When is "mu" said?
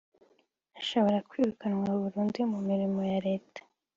2.51-2.59